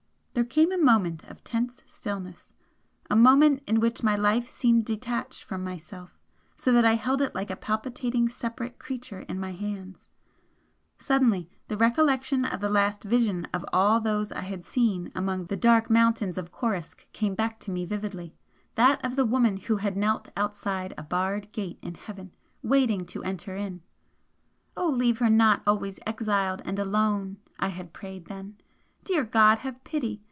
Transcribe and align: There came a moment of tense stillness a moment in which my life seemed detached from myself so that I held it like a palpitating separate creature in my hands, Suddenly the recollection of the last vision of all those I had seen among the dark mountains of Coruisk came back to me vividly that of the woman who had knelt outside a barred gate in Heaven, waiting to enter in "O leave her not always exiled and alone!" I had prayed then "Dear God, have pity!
There 0.33 0.45
came 0.45 0.71
a 0.71 0.77
moment 0.77 1.25
of 1.25 1.43
tense 1.43 1.83
stillness 1.85 2.53
a 3.09 3.17
moment 3.17 3.61
in 3.67 3.81
which 3.81 4.01
my 4.01 4.15
life 4.15 4.47
seemed 4.47 4.85
detached 4.85 5.43
from 5.43 5.61
myself 5.61 6.17
so 6.55 6.71
that 6.71 6.85
I 6.85 6.95
held 6.95 7.21
it 7.21 7.35
like 7.35 7.51
a 7.51 7.55
palpitating 7.57 8.29
separate 8.29 8.79
creature 8.79 9.19
in 9.27 9.41
my 9.41 9.51
hands, 9.51 10.09
Suddenly 10.97 11.49
the 11.67 11.75
recollection 11.75 12.45
of 12.45 12.61
the 12.61 12.69
last 12.69 13.03
vision 13.03 13.45
of 13.53 13.65
all 13.73 13.99
those 13.99 14.31
I 14.31 14.41
had 14.41 14.65
seen 14.65 15.11
among 15.13 15.45
the 15.47 15.57
dark 15.57 15.89
mountains 15.89 16.37
of 16.37 16.51
Coruisk 16.53 17.05
came 17.11 17.35
back 17.35 17.59
to 17.59 17.71
me 17.71 17.83
vividly 17.85 18.33
that 18.75 19.03
of 19.03 19.17
the 19.17 19.25
woman 19.25 19.57
who 19.57 19.75
had 19.77 19.97
knelt 19.97 20.29
outside 20.37 20.93
a 20.97 21.03
barred 21.03 21.51
gate 21.51 21.77
in 21.81 21.93
Heaven, 21.95 22.31
waiting 22.63 23.05
to 23.07 23.21
enter 23.23 23.57
in 23.57 23.81
"O 24.77 24.89
leave 24.89 25.19
her 25.19 25.29
not 25.29 25.61
always 25.67 25.99
exiled 26.07 26.61
and 26.63 26.79
alone!" 26.79 27.37
I 27.59 27.67
had 27.67 27.93
prayed 27.93 28.25
then 28.25 28.57
"Dear 29.03 29.23
God, 29.23 29.59
have 29.59 29.83
pity! 29.83 30.19